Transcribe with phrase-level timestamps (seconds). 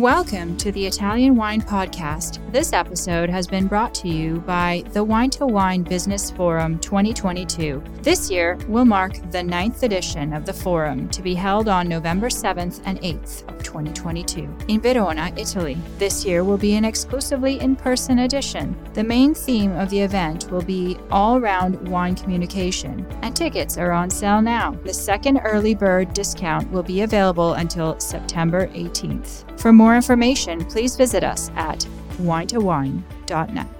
[0.00, 2.40] Welcome to the Italian Wine Podcast.
[2.52, 7.84] This episode has been brought to you by the Wine to Wine Business Forum 2022.
[8.00, 12.30] This year will mark the ninth edition of the forum to be held on November
[12.30, 15.76] 7th and 8th of 2022 in Verona, Italy.
[15.98, 18.76] This year will be an exclusively in person edition.
[18.94, 23.92] The main theme of the event will be all round wine communication, and tickets are
[23.92, 24.72] on sale now.
[24.84, 29.58] The second early bird discount will be available until September 18th.
[29.58, 31.86] For more information, please visit us at
[32.18, 33.79] winetowine.net.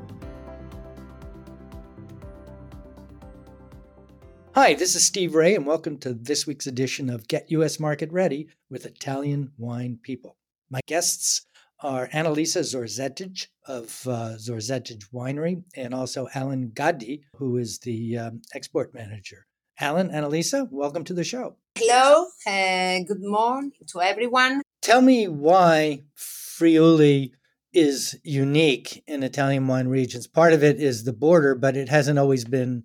[4.63, 8.11] Hi, this is Steve Raye, and welcome to this week's edition of Get US Market
[8.11, 10.37] Ready with Italian Wine People.
[10.69, 11.47] My guests
[11.79, 18.43] are Annalisa Zorzettig of uh, Zorzettig Winery and also Alan Gaddi, who is the um,
[18.53, 19.47] export manager.
[19.79, 21.55] Alan, Annalisa, welcome to the show.
[21.79, 24.61] Hello, uh, good morning to everyone.
[24.83, 27.31] Tell me why Friuli
[27.73, 30.27] is unique in Italian wine regions.
[30.27, 32.83] Part of it is the border, but it hasn't always been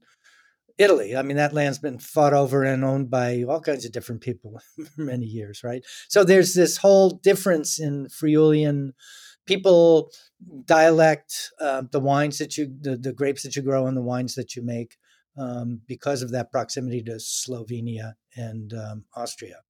[0.78, 1.16] Italy.
[1.16, 4.60] I mean, that land's been fought over and owned by all kinds of different people
[4.94, 5.82] for many years, right?
[6.08, 8.92] So there's this whole difference in Friulian
[9.46, 10.10] people,
[10.64, 14.34] dialect, uh, the wines that you, the, the grapes that you grow, and the wines
[14.34, 14.96] that you make,
[15.38, 19.60] um, because of that proximity to Slovenia and um, Austria.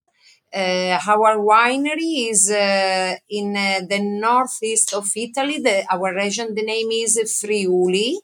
[0.54, 5.58] Uh, our winery is uh, in uh, the northeast of Italy.
[5.58, 8.18] The, our region, the name is Friuli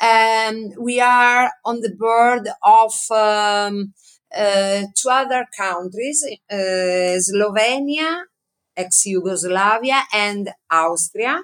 [0.00, 3.94] um, we are on the board of um,
[4.36, 8.22] uh, two other countries, uh, Slovenia,
[8.76, 11.42] ex-Yugoslavia, and Austria.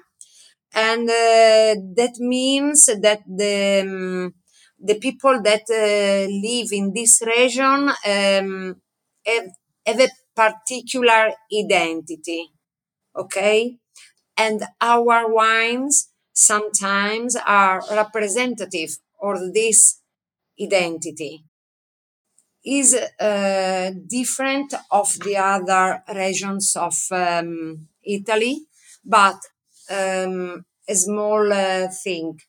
[0.75, 4.33] And uh, that means that the, um,
[4.79, 8.81] the people that uh, live in this region um,
[9.25, 9.49] have,
[9.85, 12.51] have a particular identity.
[13.15, 13.77] Okay.
[14.37, 20.01] And our wines sometimes are representative of this
[20.61, 21.43] identity
[22.65, 28.61] is uh, different of the other regions of um, Italy,
[29.03, 29.37] but
[29.89, 32.39] um, a small uh, thing.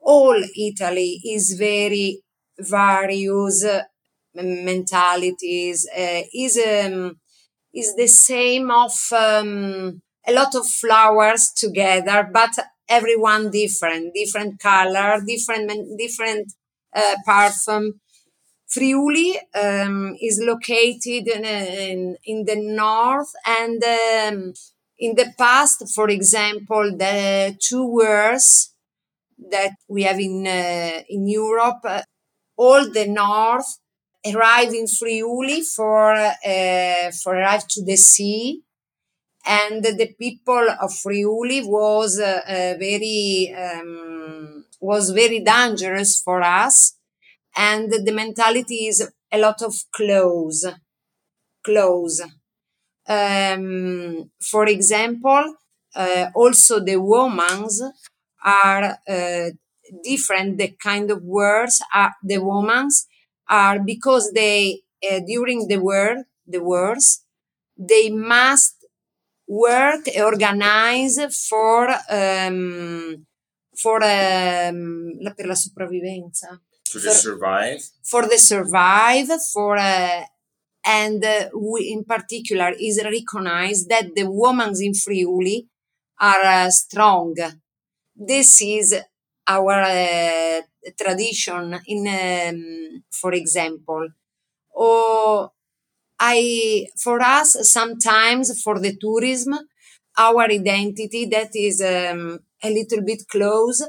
[0.00, 2.22] All Italy is very
[2.58, 3.82] various uh,
[4.34, 5.88] mentalities.
[5.96, 7.18] Uh, is um,
[7.74, 12.50] is the same of um, a lot of flowers together, but
[12.88, 16.52] everyone different, different color, different, different
[16.94, 17.92] uh, parfum.
[18.66, 24.52] Friuli um, is located in, in, in, the north and um,
[24.98, 28.74] in the past, for example, the two words
[29.50, 32.02] that we have in, uh, in Europe, uh,
[32.56, 33.78] all the north
[34.26, 38.63] arrive in Friuli for, uh, for arrive to the sea
[39.46, 46.96] and the people of Friuli was uh, uh, very um, was very dangerous for us,
[47.56, 50.66] and the mentality is a lot of clothes,
[51.64, 52.20] clothes.
[53.08, 55.56] Um, for example,
[55.94, 57.82] uh, also the women's
[58.44, 59.50] are uh,
[60.02, 60.58] different.
[60.58, 63.06] The kind of words are the women's
[63.48, 67.24] are because they uh, during the word the words
[67.78, 68.83] they must
[69.46, 73.24] work organize for um,
[73.74, 76.60] for um, per la sopravvivenza.
[76.88, 77.82] For the survive?
[78.02, 80.24] For the survive for uh,
[80.86, 85.66] and uh, we in particular is recognized that the women in Friuli
[86.20, 87.34] are uh, strong.
[88.14, 88.94] This is
[89.48, 90.60] our uh,
[90.94, 94.08] tradition in um, for example.
[94.76, 95.52] Or
[96.26, 99.54] I, for us, sometimes for the tourism,
[100.16, 103.82] our identity that is um, a little bit close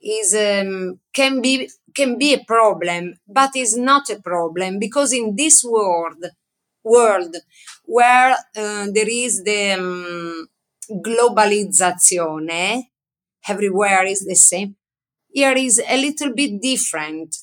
[0.00, 5.36] is um, can be can be a problem, but is not a problem because in
[5.36, 6.22] this world
[6.82, 7.34] world
[7.84, 10.48] where uh, there is the um,
[11.06, 12.84] globalizzazione,
[13.48, 14.76] everywhere is the same.
[15.32, 17.36] Here is a little bit different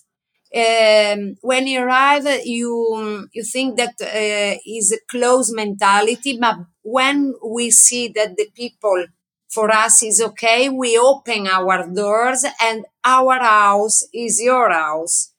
[0.53, 7.36] Um, when you arrive, you you think that uh, is a closed mentality, but when
[7.45, 9.06] we see that the people
[9.50, 15.33] for us is okay, we open our doors and our house is your house.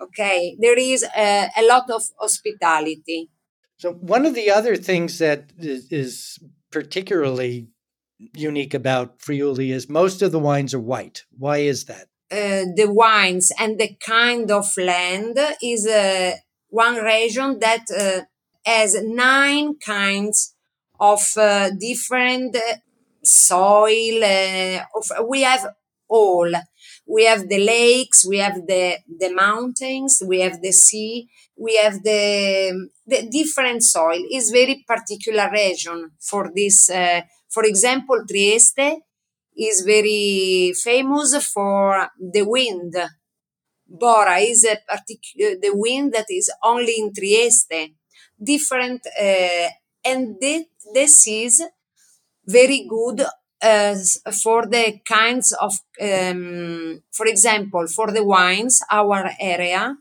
[0.00, 3.30] Okay, there is a, a lot of hospitality.
[3.78, 6.38] So one of the other things that is, is
[6.70, 7.68] particularly
[8.34, 11.24] unique about Friuli is most of the wines are white.
[11.36, 12.09] Why is that?
[12.30, 16.32] Uh, the wines and the kind of land is uh,
[16.68, 18.20] one region that uh,
[18.64, 20.54] has nine kinds
[21.00, 21.20] of
[21.80, 22.56] different
[23.24, 24.22] soil.
[24.94, 25.74] Of, we have
[26.08, 26.52] all.
[27.06, 32.04] We have the lakes, we have the, the mountains, we have the sea, we have
[32.04, 34.20] the, the different soil.
[34.30, 36.88] It's very particular region for this.
[37.48, 39.00] for example, Trieste
[39.60, 42.94] is very famous for the wind.
[43.86, 47.92] Bora is a particular the wind that is only in Trieste.
[48.42, 49.68] Different uh,
[50.04, 50.36] and
[50.94, 51.62] this is
[52.46, 53.20] very good
[53.62, 53.94] uh,
[54.42, 59.94] for the kinds of, um, for example, for the wines, our area,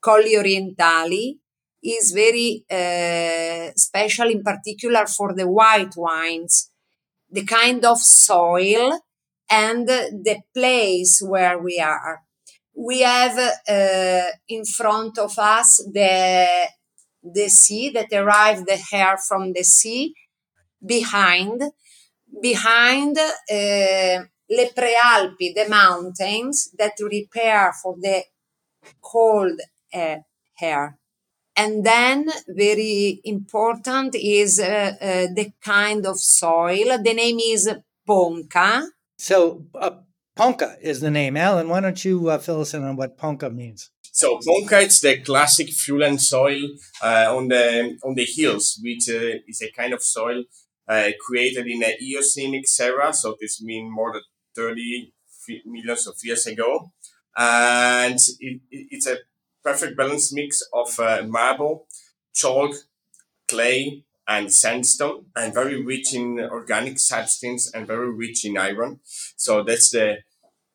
[0.00, 1.38] Colli Orientali,
[1.84, 6.71] is very uh, special in particular for the white wines
[7.32, 9.00] the kind of soil
[9.50, 12.22] and the place where we are.
[12.74, 13.38] We have
[13.68, 16.68] uh, in front of us the
[17.22, 20.14] the sea that arrived the air from the sea
[20.84, 21.62] behind
[22.40, 24.18] behind uh,
[24.58, 28.24] le prealpi the mountains that repair for the
[29.00, 29.60] cold
[29.94, 30.16] uh,
[31.56, 36.98] and then very important is uh, uh, the kind of soil.
[37.02, 37.70] The name is
[38.06, 38.88] Ponca.
[39.18, 39.90] So uh,
[40.34, 41.36] Ponca is the name.
[41.36, 43.90] Alan, why don't you uh, fill us in on what Ponca means?
[44.12, 46.68] So Ponca it's the classic Friulian soil
[47.02, 50.44] uh, on the on the hills, which uh, is a kind of soil
[51.20, 53.12] created in the Eocenic era.
[53.14, 54.22] So this means more than
[54.54, 55.12] 30
[55.66, 56.92] millions of years ago,
[57.36, 59.18] and it, it, it's a
[59.62, 61.86] perfect balance mix of uh, marble,
[62.34, 62.72] chalk,
[63.48, 69.00] clay, and sandstone, and very rich in organic substance and very rich in iron.
[69.36, 70.18] So that's the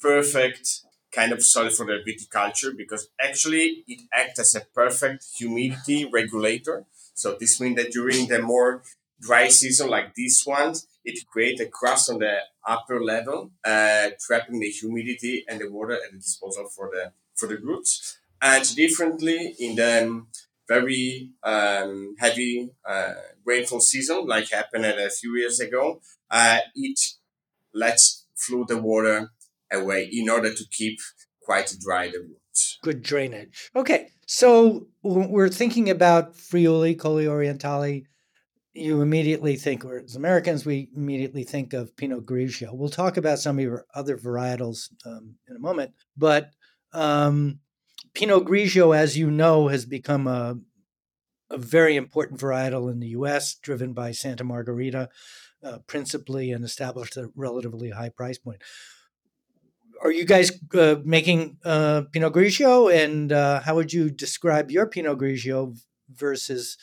[0.02, 0.82] perfect
[1.12, 6.86] kind of soil for the viticulture because actually it acts as a perfect humidity regulator.
[7.14, 8.84] So this means that during the more
[9.20, 14.60] dry season like this one, it creates a crust on the upper level, uh, trapping
[14.60, 19.56] the humidity and the water at the disposal for the for the roots and differently
[19.60, 20.26] in the
[20.68, 23.14] very um, heavy uh,
[23.46, 27.00] rainfall season, like happened a few years ago, uh, it
[27.74, 29.32] lets flow the water
[29.72, 31.00] away in order to keep
[31.42, 32.78] quite dry the roots.
[32.84, 33.70] Good drainage.
[33.76, 38.04] Okay, so we're thinking about Friuli, Colli Orientali.
[38.74, 42.74] You immediately think, or as Americans, we immediately think of Pinot Grigio.
[42.74, 46.52] We'll talk about some of your other varietals um, in a moment, but
[46.94, 47.60] um,
[48.18, 50.58] Pinot Grigio, as you know, has become a,
[51.52, 55.10] a very important varietal in the U.S., driven by Santa Margherita
[55.64, 58.64] uh, principally, and established a relatively high price point.
[60.02, 64.88] Are you guys uh, making uh, Pinot Grigio, and uh, how would you describe your
[64.88, 65.78] Pinot Grigio
[66.12, 66.76] versus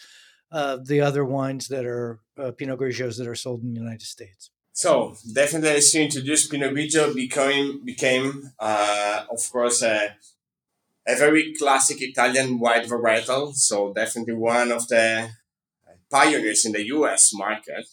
[0.53, 4.03] uh, the other wines that are uh, Pinot Grigios that are sold in the United
[4.03, 4.51] States?
[4.73, 10.15] So definitely, as you introduced, Pinot Grigio became became, of course, a
[11.07, 13.55] a very classic Italian white varietal.
[13.55, 15.31] So definitely one of the
[16.11, 17.87] pioneers in the US market,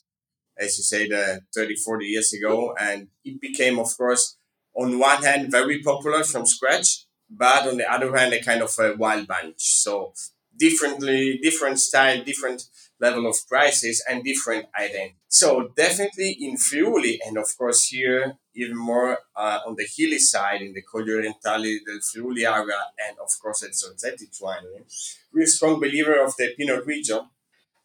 [0.58, 2.76] as you say, the uh, 30, 40 years ago.
[2.80, 4.38] And it became, of course,
[4.76, 8.74] on one hand, very popular from scratch, but on the other hand, a kind of
[8.80, 9.56] a wild bunch.
[9.58, 10.14] So
[10.58, 12.64] differently, different style, different
[13.02, 15.16] level of prices and different identity.
[15.28, 20.62] So definitely in Friuli, and of course here even more uh, on the hilly side
[20.62, 24.84] in the Colli Orientali del Friuli area, and of course at Zorzettig winery,
[25.34, 27.28] we're a strong believer of the Pinot Grigio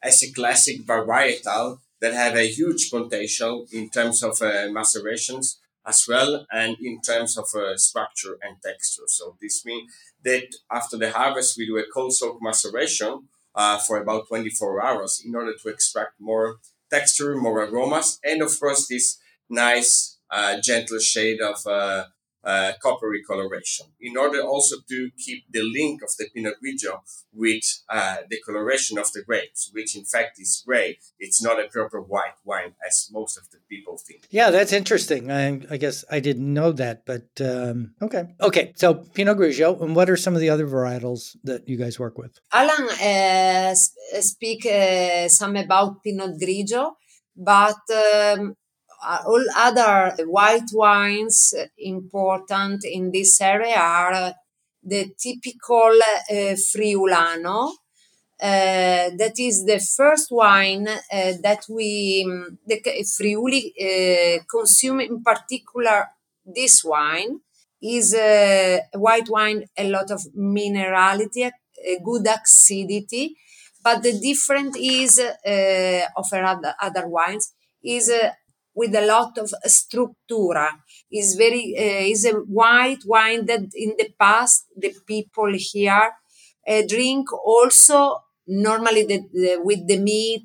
[0.03, 6.05] as a classic varietal that have a huge potential in terms of uh, macerations as
[6.09, 9.05] well and in terms of uh, structure and texture.
[9.07, 9.91] So this means
[10.25, 15.23] that after the harvest, we do a cold soak maceration uh, for about 24 hours
[15.25, 16.57] in order to extract more
[16.91, 21.57] texture, more aromas, and of course this nice uh, gentle shade of
[22.47, 27.01] uh, coppery coloration in order also to keep the link of the Pinot Grigio
[27.33, 30.99] with uh, the coloration of the grapes, which in fact is gray.
[31.19, 34.27] It's not a proper white wine as most of the people think.
[34.31, 35.31] Yeah, that's interesting.
[35.31, 38.35] I, I guess I didn't know that, but um, okay.
[38.41, 41.99] Okay, so Pinot Grigio, and what are some of the other varietals that you guys
[41.99, 42.39] work with?
[42.53, 43.75] Alan uh,
[44.21, 46.93] speak uh, some about Pinot Grigio,
[47.37, 48.55] but um,
[49.27, 54.35] all other white wines important in this area are
[54.83, 55.93] the typical
[56.31, 57.73] uh, Friulano.
[58.39, 62.23] Uh, that is the first wine uh, that we,
[62.67, 62.81] the
[63.17, 66.07] Friuli, uh, consume in particular
[66.45, 67.41] this wine
[67.83, 71.51] is a white wine, a lot of minerality,
[71.85, 73.37] a good acidity,
[73.83, 78.31] but the difference is uh, of other, other wines is uh,
[78.77, 80.69] with a lot of structura.
[81.11, 86.13] Is very uh, is a white wine that in the past the people here
[86.69, 90.43] uh, drink also normally the, the, with the meat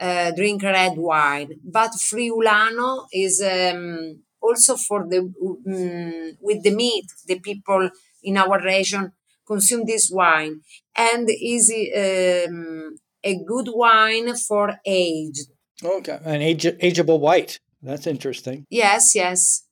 [0.00, 7.06] uh, drink red wine, but Friulano is um, also for the um, with the meat
[7.26, 7.90] the people
[8.22, 9.12] in our region
[9.46, 10.60] consume this wine
[10.96, 15.40] and is um, a good wine for age.
[15.84, 17.58] Okay, an age, ageable white.
[17.82, 18.64] That's interesting.
[18.70, 19.64] Yes, yes.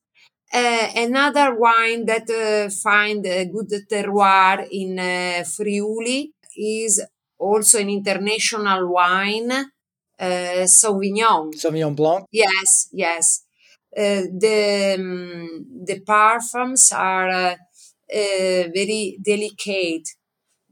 [0.53, 7.05] Uh, another wine that uh, find a good terroir in uh, Friuli is
[7.39, 11.53] also an international wine, uh, Sauvignon.
[11.55, 12.27] Sauvignon Blanc.
[12.31, 13.43] Yes, yes.
[13.97, 17.55] Uh, the um, the parfums are uh,
[18.09, 20.09] very delicate,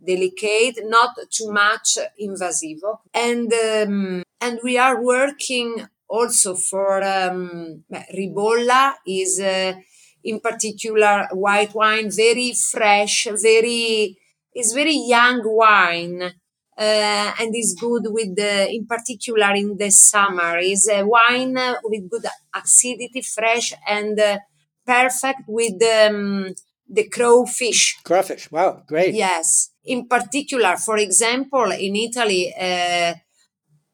[0.04, 7.84] delicate, not too much invasive, and um, and we are working also for um,
[8.16, 9.74] Ribolla is uh,
[10.22, 14.16] in particular white wine, very fresh, very
[14.54, 16.32] is very young wine.
[16.76, 20.58] Uh, and is good with the, in particular in the summer.
[20.58, 24.38] Is a wine with good acidity fresh and uh,
[24.84, 26.52] perfect with um,
[26.88, 27.96] the crayfish.
[28.04, 29.14] Crawfish wow great.
[29.14, 29.70] Yes.
[29.84, 33.14] In particular for example in italy uh,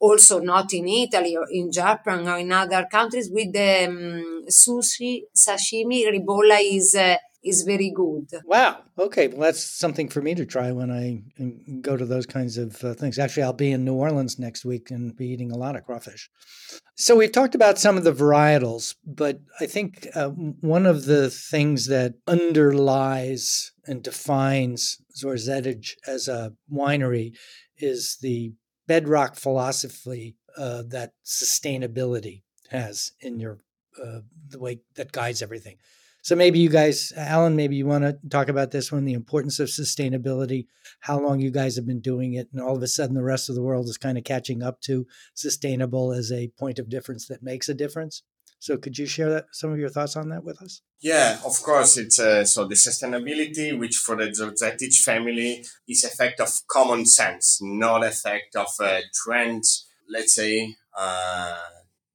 [0.00, 5.23] also not in Italy or in Japan or in other countries with the um, sushi
[5.37, 8.28] sashimi ribolla is uh, is very good.
[8.45, 8.83] Wow.
[8.99, 9.28] Okay.
[9.28, 11.23] Well, that's something for me to try when I
[11.80, 13.19] go to those kinds of uh, things.
[13.19, 16.28] Actually, I'll be in New Orleans next week and be eating a lot of crawfish.
[16.97, 21.30] So we've talked about some of the varietals, but I think uh, one of the
[21.30, 27.33] things that underlies and defines Zorzettig as a winery
[27.78, 28.52] is the
[28.90, 33.61] bedrock philosophy uh, that sustainability has in your
[34.04, 34.18] uh,
[34.49, 35.76] the way that guides everything.
[36.23, 39.61] So maybe you guys, Alan, maybe you want to talk about this one, the importance
[39.61, 40.66] of sustainability,
[40.99, 43.49] how long you guys have been doing it, and all of a sudden the rest
[43.49, 47.28] of the world is kind of catching up to sustainable as a point of difference
[47.28, 48.25] that makes a difference.
[48.61, 50.83] So could you share that, some of your thoughts on that with us?
[51.00, 51.97] Yeah, of course.
[51.97, 57.59] It's uh, so the sustainability, which for the Zorzettig family is effect of common sense,
[57.62, 59.64] not effect of uh, trend.
[60.11, 61.57] Let's say uh,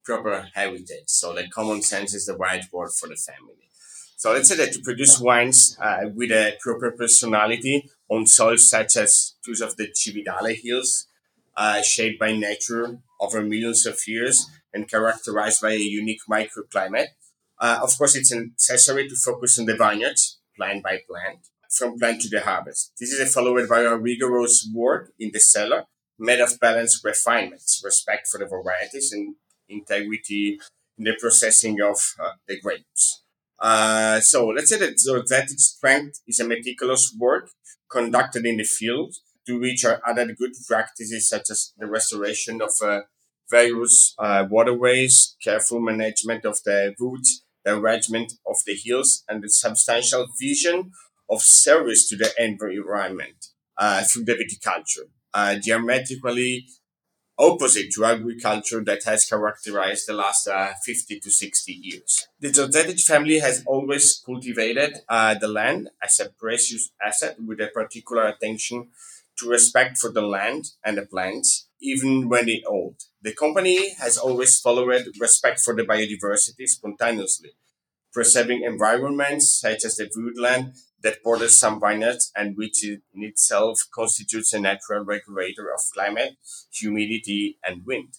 [0.04, 1.08] proper heritage.
[1.08, 3.68] So the common sense is the right word for the family.
[4.16, 8.96] So let's say that to produce wines uh, with a proper personality on soils such
[8.96, 11.08] as those of the Cividale Hills,
[11.56, 17.08] uh, shaped by nature over millions of years and characterized by a unique microclimate.
[17.58, 22.20] Uh, of course, it's necessary to focus on the vineyards, plant by plant, from plant
[22.22, 22.92] to the harvest.
[22.98, 25.84] This is followed by a rigorous work in the cellar,
[26.18, 29.36] made of balanced refinements, respect for the varieties, and
[29.68, 30.58] integrity
[30.98, 33.22] in the processing of uh, the grapes.
[33.58, 37.50] Uh, so let's say that Zorzettig strength is a meticulous work
[37.90, 39.14] conducted in the field
[39.46, 43.00] to which are added good practices such as the restoration of uh,
[43.50, 49.48] various uh, waterways, careful management of the roots, the arrangement of the hills, and the
[49.48, 50.90] substantial vision
[51.30, 56.66] of service to the environment uh, through the viticulture, uh, diametrically
[57.38, 62.26] opposite to agriculture that has characterized the last uh, 50 to 60 years.
[62.40, 67.68] The Zorzettig family has always cultivated uh, the land as a precious asset with a
[67.68, 68.88] particular attention
[69.38, 73.02] to respect for the land and the plants, even when they old.
[73.22, 77.50] The company has always followed respect for the biodiversity spontaneously,
[78.12, 84.52] preserving environments such as the woodland that borders some vineyards and which in itself constitutes
[84.52, 86.36] a natural regulator of climate,
[86.72, 88.14] humidity, and wind.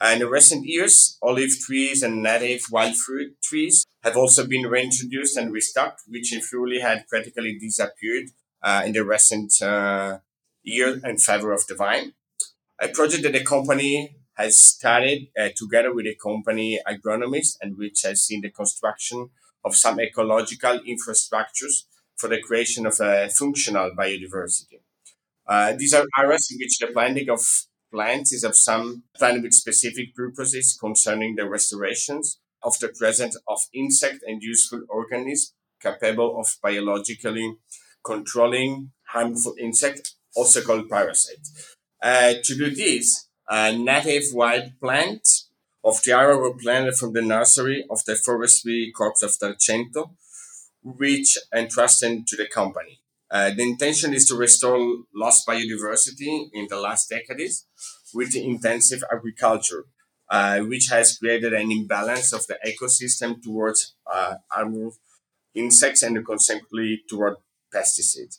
[0.00, 5.36] And in recent years, olive trees and native wild fruit trees have also been reintroduced
[5.36, 6.42] and restocked, which in
[6.80, 8.26] had practically disappeared
[8.62, 10.18] uh, in the recent uh,
[10.64, 12.12] year in favor of the vine.
[12.80, 18.02] A project that the company has started uh, together with a company agronomist and which
[18.02, 19.30] has seen the construction
[19.64, 21.84] of some ecological infrastructures
[22.16, 24.80] for the creation of a functional biodiversity.
[25.46, 27.40] Uh, these are areas in which the planting of
[27.92, 33.60] plants is of some planted with specific purposes concerning the restorations of the presence of
[33.72, 37.56] insect and useful organisms capable of biologically
[38.04, 41.46] controlling harmful insect, also called parasite.
[42.02, 45.26] Uh, to do this, a native wild plant
[45.84, 50.12] of Tiara were planted from the nursery of the Forestry Corps of Tarcento,
[50.82, 53.00] which entrusted to the company.
[53.30, 54.78] Uh, the intention is to restore
[55.14, 57.66] lost biodiversity in the last decades
[58.14, 59.86] with intensive agriculture,
[60.30, 64.34] uh, which has created an imbalance of the ecosystem towards uh,
[65.54, 67.36] insects and consequently toward
[67.74, 68.38] pesticides.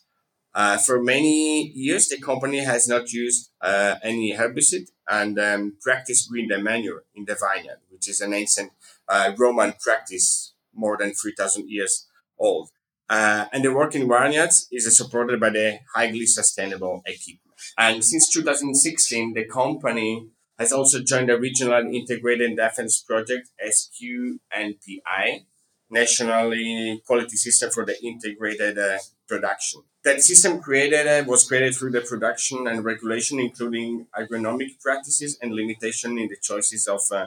[0.56, 6.30] Uh, for many years, the company has not used uh, any herbicide and um, practiced
[6.30, 8.72] green manure in the vineyard, which is an ancient
[9.06, 12.06] uh, Roman practice more than 3,000 years
[12.38, 12.70] old.
[13.06, 17.40] Uh, and the work in vineyards is supported by the highly sustainable equipment.
[17.76, 25.44] And since 2016, the company has also joined the Regional Integrated Defense Project, SQNPI,
[25.90, 28.96] Nationally Quality System for the Integrated uh,
[29.28, 29.82] Production.
[30.04, 35.52] That system created uh, was created through the production and regulation, including agronomic practices and
[35.52, 37.26] limitation in the choices of uh,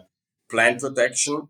[0.49, 1.49] plant protection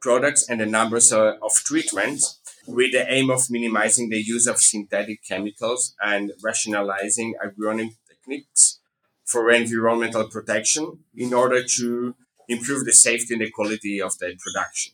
[0.00, 4.58] products and the numbers uh, of treatments with the aim of minimizing the use of
[4.58, 8.80] synthetic chemicals and rationalizing agronomic techniques
[9.24, 12.14] for environmental protection in order to
[12.48, 14.92] improve the safety and the quality of the production.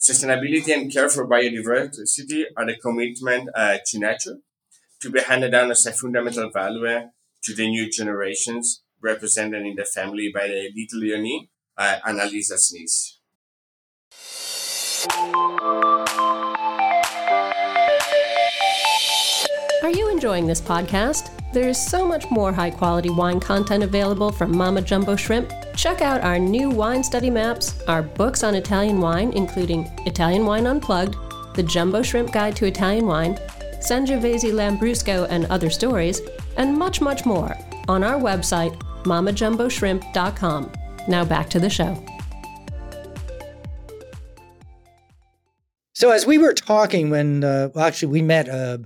[0.00, 4.38] Sustainability and care for biodiversity are the commitment uh, to nature
[5.00, 7.08] to be handed down as a fundamental value
[7.42, 13.18] to the new generations represented in the family by the little Leonie, uh, Annalisa's niece.
[19.86, 21.30] Are you enjoying this podcast?
[21.52, 25.52] There's so much more high quality wine content available from Mama Jumbo Shrimp.
[25.76, 30.66] Check out our new wine study maps, our books on Italian wine, including Italian Wine
[30.66, 31.14] Unplugged,
[31.54, 33.36] The Jumbo Shrimp Guide to Italian Wine,
[33.78, 36.20] Sangiovese Lambrusco and Other Stories,
[36.56, 40.72] and much, much more on our website, mamajumboshrimp.com.
[41.06, 42.04] Now back to the show.
[45.92, 48.78] So, as we were talking when, uh, well, actually, we met uh,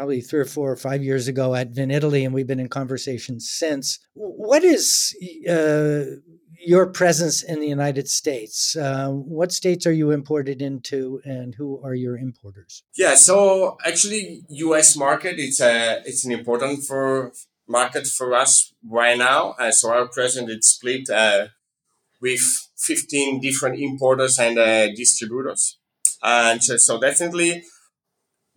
[0.00, 3.38] probably three or four or five years ago at Vinitaly, and we've been in conversation
[3.38, 3.98] since.
[4.14, 5.14] What is
[5.46, 6.22] uh,
[6.64, 8.74] your presence in the United States?
[8.74, 12.82] Uh, what states are you imported into, and who are your importers?
[12.96, 14.96] Yeah, so actually, U.S.
[14.96, 17.32] market it's a it's an important for
[17.68, 19.54] market for us right now.
[19.58, 21.48] Uh, so our presence is split uh,
[22.22, 22.40] with
[22.78, 25.76] 15 different importers and uh, distributors,
[26.22, 27.64] and so definitely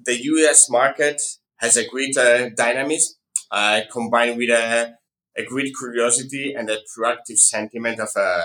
[0.05, 0.69] the U.S.
[0.69, 1.21] market
[1.57, 3.15] has a great uh, dynamism
[3.51, 4.95] uh, combined with a
[5.35, 8.41] a great curiosity and a proactive sentiment of uh,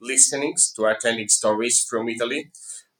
[0.00, 2.50] listenings to authentic stories from Italy.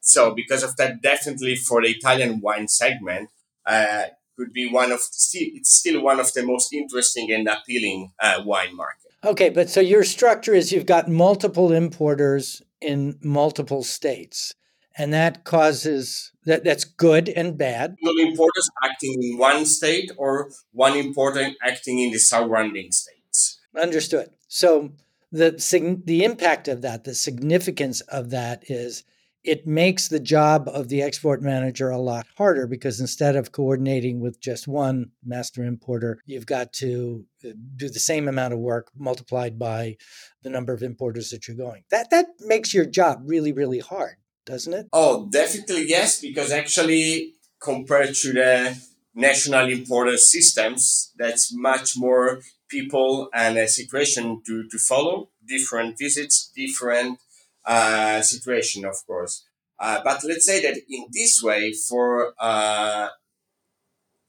[0.01, 3.29] So because of that, definitely for the Italian wine segment,
[3.67, 4.05] uh,
[4.37, 8.77] could be one of it's still one of the most interesting and appealing uh, wine
[8.77, 9.13] market.
[9.25, 14.55] Okay, but so your structure is you've got multiple importers in multiple states
[14.97, 17.97] and that causes that that's good and bad.
[18.03, 23.61] Single importers acting in one state or one importer acting in the surrounding states.
[23.81, 24.31] Understood.
[24.49, 24.93] So
[25.33, 29.05] the the impact of that, the significance of that is
[29.47, 34.19] it makes the job of the export manager a lot harder because instead of coordinating
[34.19, 38.91] with just one master importer, you've got to uh, do the same amount of work
[38.97, 39.97] multiplied by
[40.43, 41.85] the number of importers that you're going.
[41.91, 44.87] That that makes your job really really hard, doesn't it?
[44.93, 48.79] Oh, definitely yes, because actually compared to the
[49.15, 56.51] national importer systems, that's much more people and a situation to, to follow, different visits,
[56.55, 57.19] different
[57.65, 59.45] uh, situation, of course.
[59.79, 63.09] Uh, but let's say that in this way, for uh,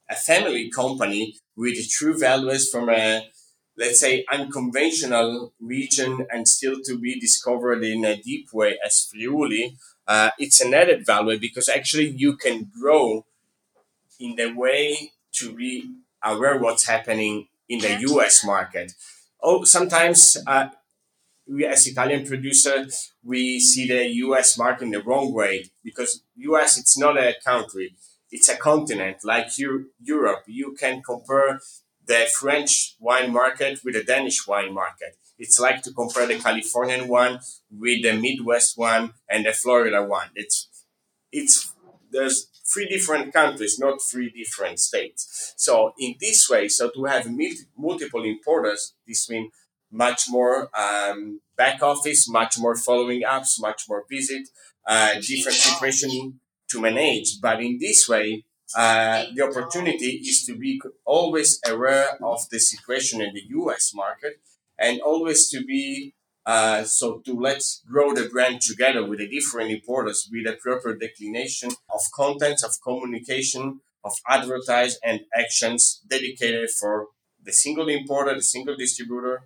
[0.09, 3.23] a family company with true values from a,
[3.77, 9.77] let's say, unconventional region and still to be discovered in a deep way as Friuli,
[10.07, 13.25] uh, it's an added value because actually you can grow
[14.19, 15.91] in the way to be
[16.23, 18.93] aware what's happening in the US market.
[19.41, 20.69] Oh, sometimes uh,
[21.47, 22.87] we, as Italian producer,
[23.23, 27.95] we see the US market in the wrong way because US it's not a country,
[28.31, 30.43] it's a continent like Europe.
[30.47, 31.59] You can compare
[32.05, 35.17] the French wine market with the Danish wine market.
[35.37, 37.39] It's like to compare the Californian one
[37.71, 40.29] with the Midwest one and the Florida one.
[40.35, 40.67] It's
[41.31, 41.73] it's
[42.11, 45.53] there's three different countries, not three different states.
[45.57, 47.27] So in this way, so to have
[47.77, 49.51] multiple importers, this means
[49.91, 54.49] much more um, back office, much more following ups, much more visit,
[54.85, 57.39] uh, different situation to manage.
[57.41, 58.43] But in this way,
[58.75, 64.41] uh, the opportunity is to be always aware of the situation in the US market
[64.79, 66.13] and always to be
[66.47, 70.95] uh, so to let's grow the brand together with the different importers with a proper
[70.95, 77.07] declination of contents of communication, of advertise and actions dedicated for
[77.43, 79.41] the single importer, the single distributor,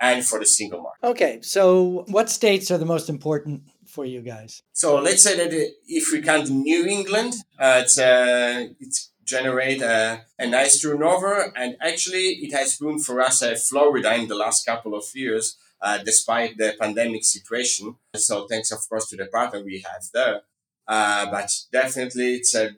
[0.00, 1.06] and for the single market.
[1.06, 4.62] Okay, so what states are the most important for you guys?
[4.72, 5.52] So let's say that
[5.86, 11.76] if we count New England, uh, it's uh, it's generate a, a, nice turnover, and
[11.80, 15.98] actually it has been for us uh, Florida in the last couple of years, uh,
[15.98, 17.96] despite the pandemic situation.
[18.14, 20.42] So thanks, of course, to the partner we have there.
[20.88, 22.70] Uh, but definitely, it's a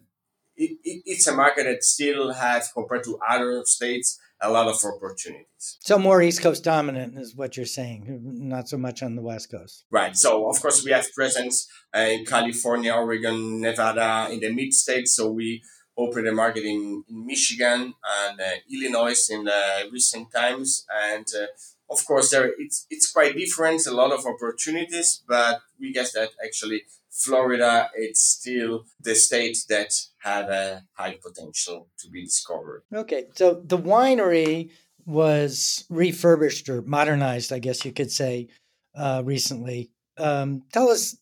[0.56, 4.76] it, it, it's a market that still has compared to other states a lot of
[4.84, 5.78] opportunities.
[5.80, 9.50] So more East Coast dominant is what you're saying, not so much on the West
[9.50, 9.84] Coast.
[9.90, 10.16] Right.
[10.16, 15.16] So of course we have presence uh, in California, Oregon, Nevada, in the mid states.
[15.16, 15.62] So we
[15.98, 21.46] opened market in, in Michigan and uh, Illinois in uh, recent times, and uh,
[21.90, 23.86] of course there it's it's quite different.
[23.86, 26.82] A lot of opportunities, but we guess that actually
[27.18, 32.84] Florida, it's still the state that had a high potential to be discovered.
[32.94, 34.70] Okay, so the winery
[35.04, 38.48] was refurbished or modernized, I guess you could say,
[38.94, 39.90] uh, recently.
[40.16, 41.16] Um, tell us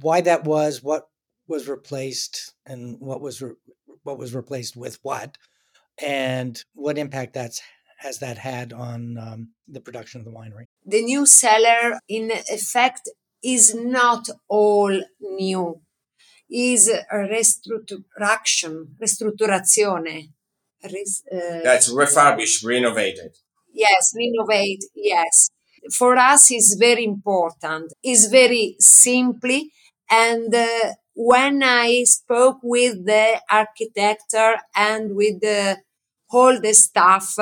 [0.00, 1.08] why that was, what
[1.46, 3.42] was replaced, and what was
[4.08, 5.36] what was replaced with what,
[6.02, 7.60] and what impact that's
[7.98, 10.66] has that had on um, the production of the winery.
[10.86, 13.10] The new cellar, in effect,
[13.42, 15.80] is not all new,
[16.48, 20.28] is a restructuration, restrutturazione.
[20.84, 23.32] Res, uh, That's refurbished, renovated.
[23.74, 25.48] Yes, renovate, yes.
[25.92, 27.92] For us is very important.
[28.04, 29.72] Is very simply
[30.10, 34.34] and uh, when I spoke with the architect
[34.76, 35.78] and with the,
[36.30, 37.34] all the staff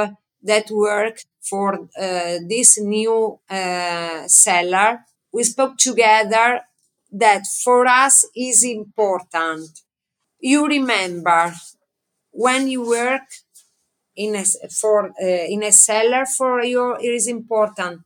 [0.42, 5.00] that work for uh, this new uh, cellar,
[5.32, 6.60] we spoke together
[7.12, 9.68] that for us is important.
[10.40, 11.52] You remember
[12.32, 13.22] when you work
[14.16, 18.02] in a for uh, in a cellar for you it is important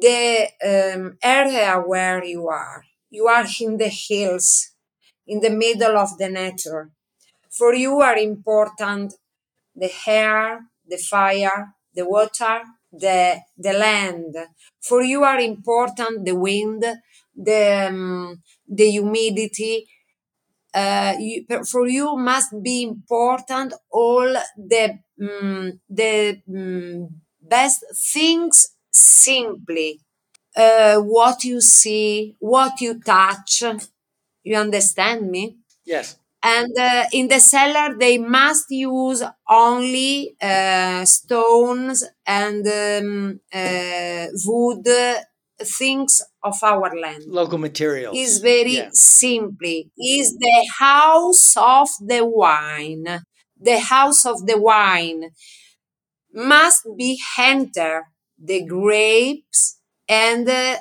[0.00, 2.82] the um, area where you are
[3.16, 4.48] you are in the hills
[5.26, 6.84] in the middle of the nature
[7.58, 9.14] for you are important
[9.74, 11.58] the air the fire
[11.94, 12.56] the water
[12.92, 14.34] the the land.
[14.80, 16.84] For you are important the wind,
[17.34, 19.86] the um, the humidity.
[20.74, 27.08] Uh, you, for you must be important all the um, the um,
[27.40, 30.00] best things simply.
[30.56, 33.62] Uh, what you see, what you touch.
[34.42, 35.56] You understand me?
[35.84, 36.16] Yes
[36.46, 44.86] and uh, in the cellar they must use only uh, stones and um, uh, wood
[45.78, 48.88] things of our land local materials is very yeah.
[48.92, 53.06] simply is the house of the wine
[53.58, 55.30] the house of the wine
[56.32, 58.04] must be enter
[58.38, 60.76] the grapes and uh,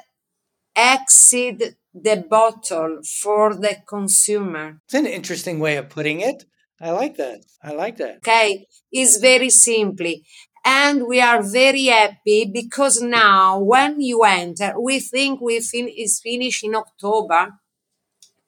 [0.75, 4.81] exit the bottle for the consumer.
[4.85, 6.45] It's an interesting way of putting it.
[6.81, 7.45] I like that.
[7.63, 8.17] I like that.
[8.17, 10.25] Okay, it's very simply.
[10.65, 16.19] And we are very happy because now when you enter, we think we fin- is
[16.19, 17.51] finished in October,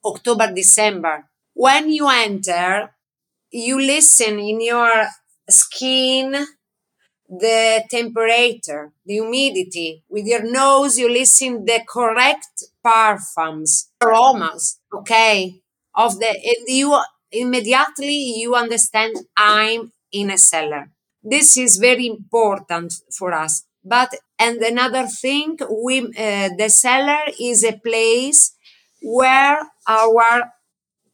[0.04, 1.30] October, December.
[1.54, 2.92] When you enter,
[3.52, 5.08] you listen in your
[5.50, 6.46] skin
[7.30, 10.04] the temperature, the humidity.
[10.10, 15.62] With your nose, you listen the correct parfums, aromas, okay,
[15.96, 16.98] of the, and you
[17.32, 20.92] immediately you understand I'm in a cellar.
[21.24, 23.64] This is very important for us.
[23.84, 28.54] But, and another thing, we, uh, the cellar is a place
[29.02, 30.52] where our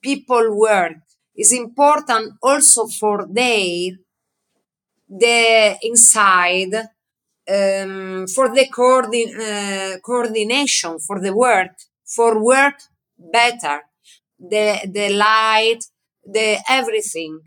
[0.01, 0.93] people work.
[1.35, 3.93] Is important also for their
[5.19, 6.73] the inside
[7.49, 11.71] um, for the uh, coordination for the work
[12.05, 12.75] for work
[13.17, 13.81] better.
[14.39, 15.81] The the light
[16.25, 17.39] the everything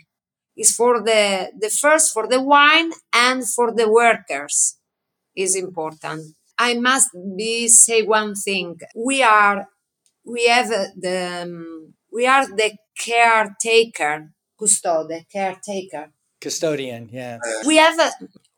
[0.56, 4.76] is for the the first for the wine and for the workers
[5.36, 6.22] is important.
[6.58, 8.76] I must be say one thing.
[8.96, 9.68] We are
[10.24, 10.68] we have
[11.06, 17.98] the um, we are the caretaker custode caretaker custodian yeah we have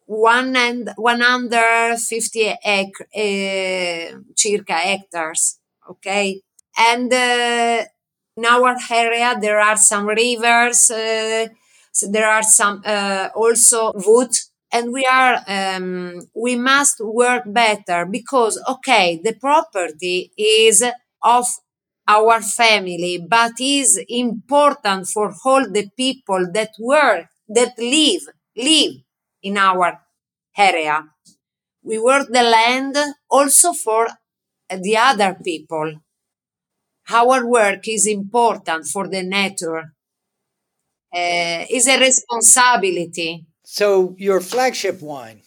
[0.06, 5.58] one and 150 ac- uh, circa hectares
[5.90, 6.40] okay?
[6.78, 7.84] And uh,
[8.36, 11.46] in our area there are some rivers uh,
[11.92, 12.82] so there are some
[13.34, 14.30] also wood.
[14.70, 20.84] And we are um, we must work better because okay the property is
[21.22, 21.46] of
[22.06, 28.22] our family but is important for all the people that work that live
[28.56, 28.94] live
[29.42, 30.00] in our
[30.56, 31.04] area.
[31.82, 32.96] We work the land
[33.30, 34.08] also for
[34.68, 36.00] the other people.
[37.10, 39.94] Our work is important for the nature.
[41.14, 43.46] Uh, is a responsibility.
[43.64, 45.40] So your flagship wine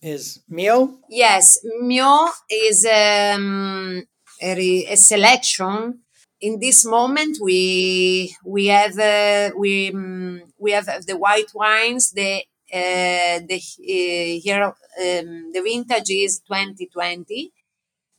[0.00, 0.98] is mio?
[1.08, 4.04] Yes mio is um,
[4.40, 6.00] a, a selection
[6.40, 12.42] in this moment we we have uh, we um, we have the white wines the
[12.72, 17.52] uh, the uh, here um, the vintage is 2020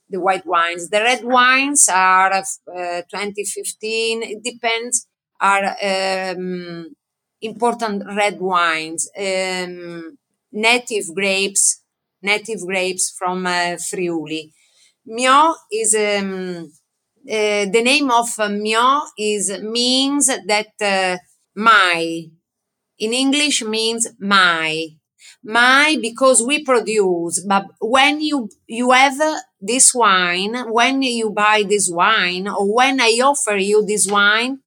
[0.10, 0.89] the white wines.
[0.89, 5.07] The red wines are uh, 2015 it depends
[5.39, 6.93] are um,
[7.41, 9.10] important red wines.
[9.17, 10.17] Um,
[10.51, 11.81] native grapes
[12.21, 14.53] native grapes from uh, friuli.
[15.05, 16.71] Mio is um,
[17.29, 21.17] uh, the name of mio is means that uh,
[21.55, 22.25] my.
[22.99, 24.88] In english means my.
[25.43, 29.19] My because we produce but when you you have
[29.60, 34.60] this wine when you buy this wine or when i offer you this wine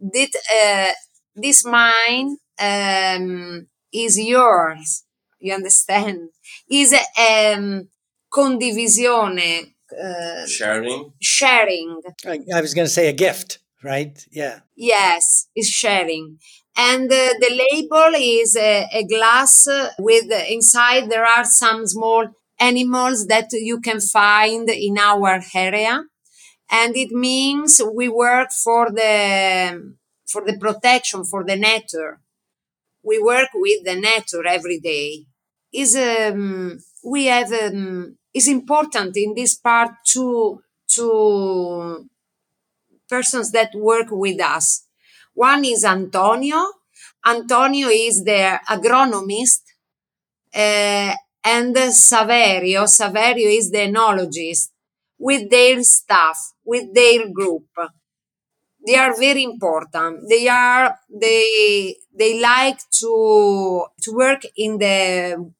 [0.00, 0.92] that uh,
[1.34, 5.04] this wine um, is yours.
[5.38, 6.30] You understand?
[6.70, 7.88] Is um,
[8.32, 11.12] condivisione uh, Sharing.
[11.20, 16.38] sharing I, I was going to say a gift right yeah Yes, is sharing.
[16.76, 19.66] And uh, the label is a, a glass
[19.98, 22.28] with inside there are some small
[22.60, 26.04] animals that you can find in our area.
[26.70, 29.94] And it means we work for the
[30.26, 32.20] for the protection for the nature.
[33.02, 35.26] We work with the nature every day.
[35.72, 40.60] Is um, we have um, is important in this part to
[40.96, 42.08] to
[43.08, 44.86] persons that work with us.
[45.34, 46.60] One is Antonio.
[47.26, 49.62] Antonio is the agronomist,
[50.54, 52.84] uh, and Saverio.
[52.86, 54.70] Saverio is the enologist
[55.18, 57.64] with their staff, with their group.
[58.86, 60.28] They are very important.
[60.28, 65.52] They are they they like to to work in the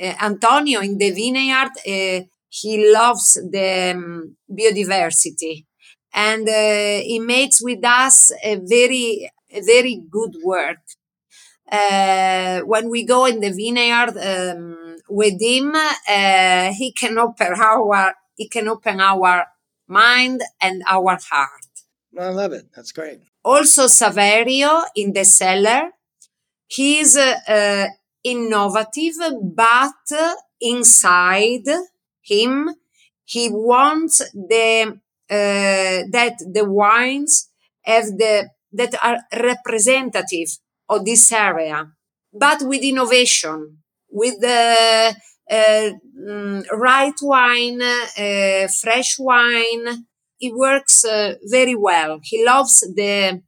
[0.00, 1.72] Antonio in the vineyard.
[1.86, 5.66] Uh, he loves the um, biodiversity.
[6.12, 10.78] And uh, he makes with us a very a very good work.
[11.70, 18.14] Uh, when we go in the vineyard um, with him uh, he can open our
[18.34, 19.46] he can open our
[19.86, 21.70] mind and our heart.
[22.18, 22.66] I love it.
[22.74, 23.20] That's great.
[23.44, 25.90] Also saverio in the cellar
[26.66, 27.86] he's uh,
[28.24, 30.08] innovative but
[30.60, 31.66] inside
[32.22, 32.70] him
[33.24, 34.98] he wants the
[35.30, 37.48] uh, that the wines
[37.82, 40.48] have the that are representative
[40.88, 41.92] of this area,
[42.32, 43.78] but with innovation,
[44.10, 45.14] with the
[45.50, 50.06] uh, mm, right wine, uh, fresh wine.
[50.42, 52.18] It works uh, very well.
[52.22, 53.42] He loves the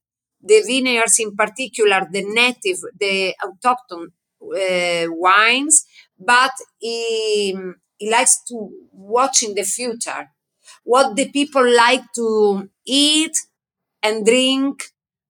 [0.44, 4.08] the vineyards, in particular, the native, the autochthon
[4.42, 5.84] uh, wines,
[6.18, 7.52] but he,
[7.98, 10.28] he likes to watch in the future
[10.84, 13.36] what the people like to eat
[14.02, 14.84] and drink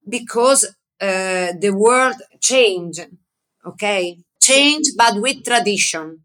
[0.07, 0.65] because
[1.01, 2.99] uh, the world change
[3.65, 4.17] okay?
[4.41, 6.21] Change but with tradition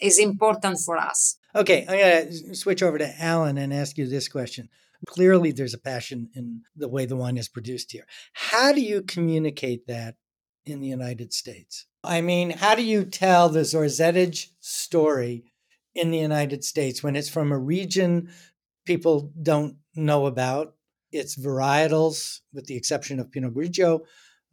[0.00, 1.36] is important for us.
[1.54, 4.68] Okay i'm to switch over to alan and ask you this question.
[5.06, 8.06] Clearly there's a passion in the way the wine is produced here.
[8.32, 10.16] How do you communicate that
[10.64, 15.44] in the united states i mean how do you tell the Zorzettig story
[15.94, 18.28] in the united states when it's from a region
[18.84, 20.74] people don't know about.
[21.10, 24.00] Its varietals, with the exception of Pinot Grigio,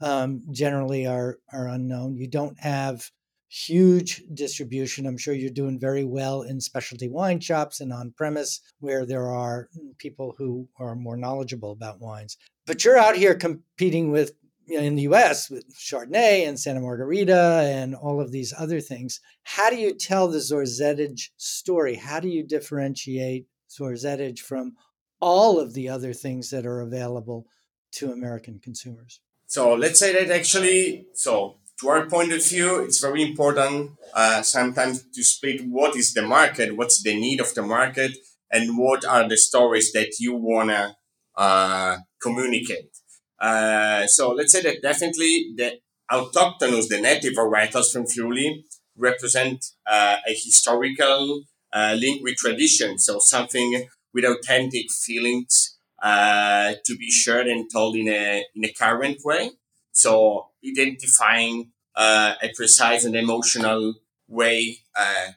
[0.02, 2.18] um, generally are are unknown.
[2.18, 3.12] You don't have
[3.48, 5.08] huge distribution.
[5.08, 9.30] I'm sure you're doing very well in specialty wine shops and on premise where there
[9.30, 12.38] are people who are more knowledgeable about wines.
[12.68, 14.34] But you're out here competing with
[14.70, 18.80] you know, in the US with Chardonnay and Santa Margherita and all of these other
[18.80, 19.20] things.
[19.44, 21.96] How do you tell the Zorzettig story?
[21.96, 24.74] How do you differentiate Zorzettig from
[25.20, 27.48] all of the other things that are available
[27.94, 29.22] to American consumers?
[29.48, 34.44] So let's say that actually, so to our point of view, it's very important uh,
[34.44, 38.12] sometimes to split what is the market, what's the need of the market,
[38.52, 40.96] and what are the stories that you wanna
[41.36, 42.99] uh, communicate.
[43.40, 45.80] Uh, so let's say that definitely the
[46.12, 48.66] autochthonous, the native varietals from Friuli
[48.98, 52.98] represent uh, a historical uh, link with tradition.
[52.98, 58.74] So something with authentic feelings uh, to be shared and told in a in a
[58.74, 59.52] current way.
[59.92, 63.96] So identifying uh, a precise and emotional
[64.28, 65.32] way uh,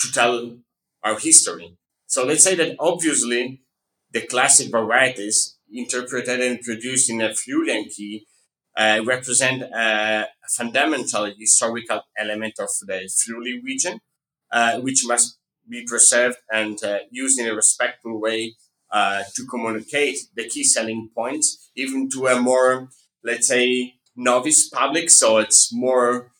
[0.00, 0.56] to tell
[1.02, 1.76] our history.
[2.06, 3.62] So let's say that obviously
[4.12, 8.26] the classic varieties interpreted and produced in a fluent key
[8.76, 14.00] uh, represent a fundamental historical element of the Friuli region,
[14.52, 18.54] uh, which must be preserved and uh, used in a respectful way
[18.90, 22.88] uh, to communicate the key selling points, even to a more,
[23.22, 25.10] let's say, novice public.
[25.10, 26.32] So it's more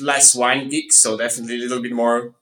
[0.00, 2.34] less wine geek, so definitely a little bit more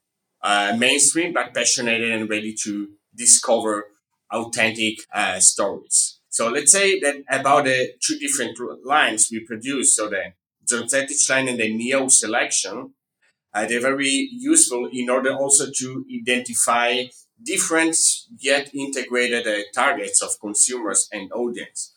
[0.43, 3.87] uh, mainstream, but passionate and ready to discover
[4.35, 6.21] authentic uh, stories.
[6.29, 10.33] So let's say that about the two different lines we produce, so the
[10.69, 12.95] Zorzettig line and the Myò selection,
[13.55, 17.05] uh, they're very useful in order also to identify
[17.41, 17.97] different
[18.39, 21.93] yet integrated uh, targets of consumers and audience.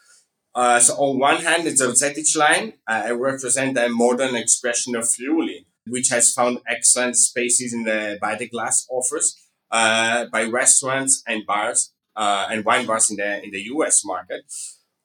[0.53, 5.65] Uh, so on one hand, the Zorzettig line uh, represent a modern expression of Friuli,
[5.87, 9.35] which has found excellent spaces in the by the glass offers
[9.71, 14.03] uh, by restaurants and bars uh, and wine bars in the in the U.S.
[14.03, 14.41] market,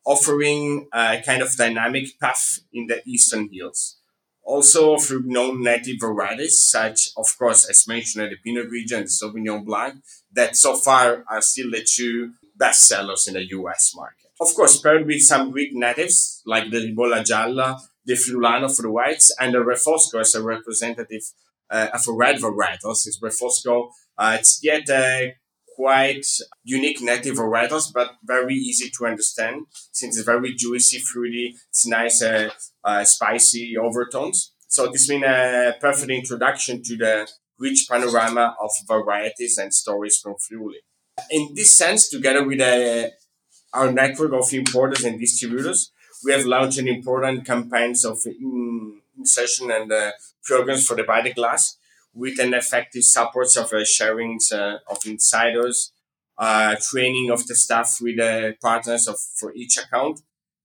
[0.04, 3.98] offering a kind of dynamic path in the eastern hills.
[4.44, 9.10] Also through known native varieties, such of course as mentioned the Pinot Grigio and the
[9.10, 13.92] Sauvignon Blanc, that so far are still the two best sellers in the U.S.
[13.94, 14.30] market.
[14.40, 18.90] Of course, paired with some Greek natives like the Ribolla Gialla, the Friulano for the
[18.90, 21.22] whites, and the Refosco as a representative
[21.70, 23.06] uh, of a red varietals.
[23.06, 23.90] It's Refosco.
[24.18, 25.36] Uh, it's yet a
[25.82, 26.26] quite
[26.62, 29.56] unique native varietals, but very easy to understand
[29.90, 31.56] since it's very juicy, fruity.
[31.70, 32.50] It's nice, uh,
[32.84, 34.52] uh, spicy overtones.
[34.68, 37.14] So this been a perfect introduction to the
[37.58, 40.80] rich panorama of varieties and stories from Friuli.
[41.30, 43.08] In this sense, together with uh,
[43.78, 45.90] our network of importers and distributors,
[46.24, 48.18] we have launched an important campaigns of
[49.18, 50.12] insertion and uh,
[50.44, 51.76] programs for the the Glass
[52.14, 55.92] with an effective support of uh, sharings uh, of insiders,
[56.38, 60.20] uh, training of the staff with the partners of for each account,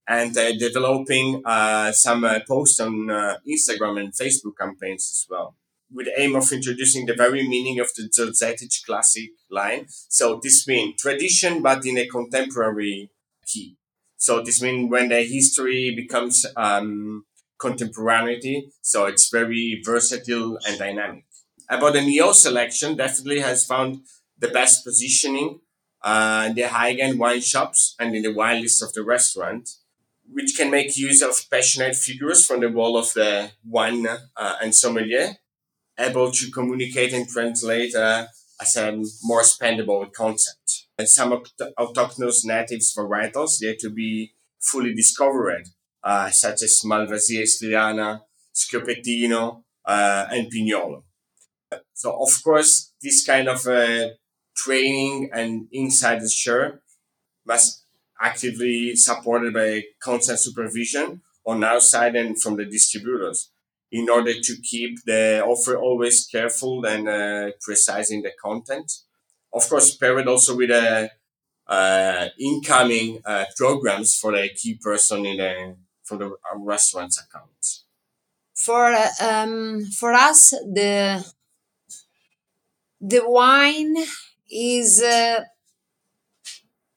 [0.08, 3.08] and uh, developing uh, some uh, posts on
[3.48, 5.56] Instagram and Facebook campaigns as well.
[5.92, 9.86] With the aim of introducing the very meaning of the Zorzettig classic line.
[10.10, 13.12] So this means tradition, but in a contemporary
[13.46, 13.78] key.
[14.18, 17.26] So this means when the history becomes um,
[17.58, 21.27] contemporaneity, so it's very versatile and dynamic
[21.70, 24.02] about the Myò selection, definitely has found
[24.38, 25.60] the best positioning
[26.04, 29.70] uh, in the high-end wine shops and in the wine list of the restaurant,
[30.30, 34.76] which can make use of passionate figures from the world of the wine uh, and
[34.76, 35.38] sommelier,
[36.00, 38.26] able to communicate and translate uh,
[38.62, 38.92] as a
[39.24, 40.86] more spendable concept.
[41.00, 41.44] And some
[41.80, 45.68] autochthonous natives varietals yet to be fully discovered,
[46.04, 48.22] uh, such as Malvasia Istriana,
[48.54, 51.04] Schioppettino, uh, and Pignolo.
[51.98, 54.10] So of course, this kind of uh,
[54.56, 56.82] training and inside share
[57.44, 57.86] must
[58.22, 63.50] actively supported by constant supervision on our side and from the distributors
[63.92, 68.92] in order to keep the offer always careful and uh, precise in the content.
[69.52, 71.08] Of course, paired also with uh,
[71.66, 77.82] uh, incoming uh, programs for the key person in the from the restaurant's account.
[78.54, 81.26] For um, for us, the
[83.02, 83.96] the wine
[84.50, 85.44] is uh,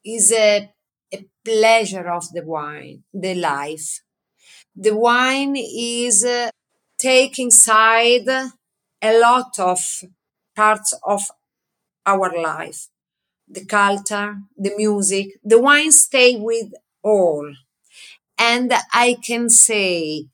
[0.05, 0.71] is a,
[1.13, 4.01] a pleasure of the wine, the life.
[4.77, 6.51] The wine is uh,
[6.99, 8.29] take inside
[9.03, 9.81] a lot of
[10.57, 11.23] parts of
[12.07, 12.89] our life.
[13.49, 16.73] The culture, the music, the wine stay with
[17.03, 17.53] all.
[18.39, 20.27] And I can say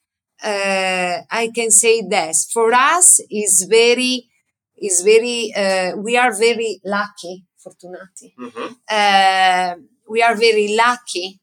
[0.42, 4.28] uh, I can say this for us is very
[4.78, 8.68] is very uh, we are very lucky fortunati Mhm.
[8.98, 9.74] uh,
[10.08, 11.40] we are very lucky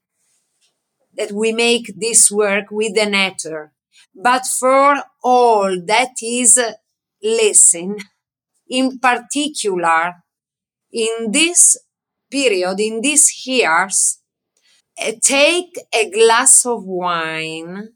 [1.15, 3.71] that we make this work with the network
[4.15, 6.59] but for all that is
[7.21, 7.97] listen
[8.69, 10.13] in particular
[10.91, 11.77] in this
[12.31, 14.19] period in these years
[15.01, 17.89] uh, take a glass of wine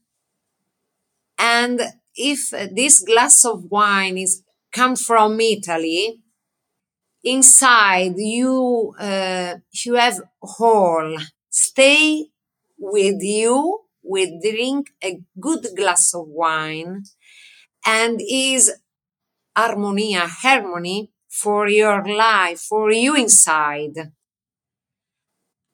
[1.37, 1.81] and
[2.15, 6.19] if this glass of wine is come from italy.
[7.23, 11.17] Inside you uh, you have whole
[11.49, 12.27] stay
[12.77, 17.03] with you with drink a good glass of wine.
[17.85, 18.71] And is
[19.55, 23.95] harmonia harmony for your life for you inside.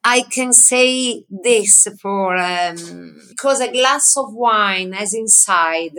[0.04, 5.96] I can say this for um, because a glass of wine has inside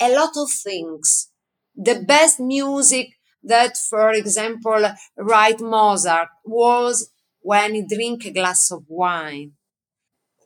[0.00, 1.30] a lot of things.
[1.76, 3.10] The best music
[3.42, 4.84] that, for example,
[5.16, 7.10] write Mozart was
[7.40, 9.52] when you drink a glass of wine.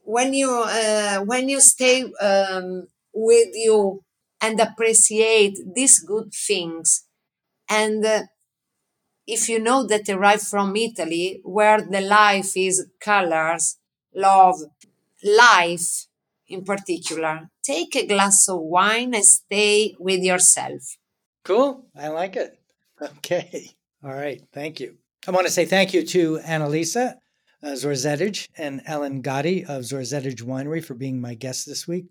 [0.04, 4.02] When you uh, when you stay um, with you
[4.40, 7.04] and appreciate these good things,
[7.68, 8.22] and uh,
[9.26, 13.78] if you know that arrive from Italy, where the life is colors,
[14.14, 14.56] love,
[15.24, 16.06] life
[16.48, 20.96] in particular, take a glass of wine and stay with yourself.
[21.45, 21.86] Cool.
[21.97, 22.57] I like it.
[23.03, 23.70] Okay.
[24.05, 24.43] All right.
[24.53, 24.99] Thank you.
[25.26, 27.14] I want to say thank you to Annalisa
[27.62, 32.07] uh, Zorzettig and Alan Gaddi of Zorzettig Winery for being my guests this week.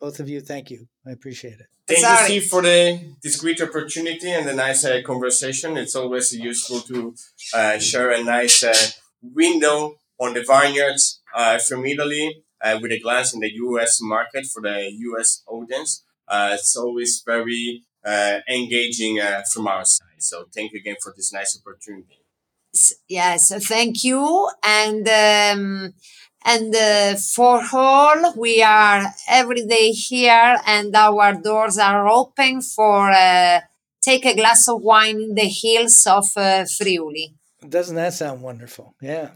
[0.00, 0.86] Both of you, thank you.
[1.06, 1.66] I appreciate it.
[1.86, 2.34] Thank Sorry.
[2.34, 5.76] you, Steve, for the this great opportunity and the nice uh, conversation.
[5.76, 7.14] It's always useful to
[7.54, 8.74] uh, share a nice uh,
[9.22, 13.98] window on the vineyards uh, from Italy uh, with a glance in the U.S.
[14.00, 15.42] market for the U.S.
[15.46, 16.04] audience.
[16.26, 20.20] Uh, it's always very uh, engaging uh, from our side.
[20.20, 22.20] So thank you again for this nice opportunity.
[22.74, 24.48] S- Yes, thank you.
[24.64, 25.94] And um,
[26.44, 33.10] and uh, for all, we are every day here, and our doors are open for
[33.10, 33.60] uh,
[34.02, 37.34] take a glass of wine in the hills of uh, Friuli.
[37.68, 38.94] Doesn't that sound wonderful?
[39.00, 39.30] Yeah.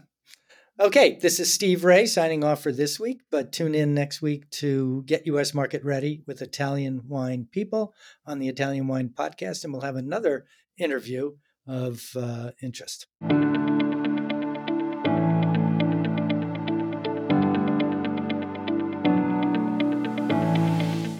[0.81, 4.49] Okay, this is Steve Raye signing off for this week, but tune in next week
[4.51, 7.93] to get US Market Ready with Italian Wine People
[8.25, 10.45] on the Italian Wine Podcast, and we'll have another
[10.77, 11.33] interview
[11.67, 13.07] of uh, interest.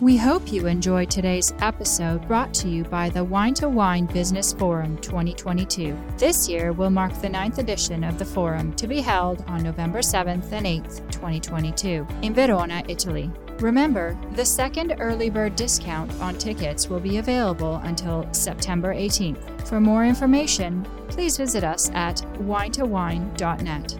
[0.09, 4.51] We hope you enjoyed today's episode brought to you by the Wine to Wine Business
[4.51, 5.95] Forum 2022.
[6.17, 9.99] This year will mark the ninth edition of the forum to be held on November
[9.99, 13.29] 7th and 8th, 2022, in Verona, Italy.
[13.59, 19.67] Remember, the second early bird discount on tickets will be available until September 18th.
[19.67, 23.99] For more information, please visit us at winetowine.net.